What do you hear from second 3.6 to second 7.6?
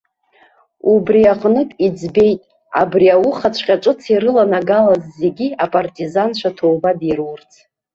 ҿыц ирыланагалаз зегьы, апартизанцәа ҭоуба дирурц.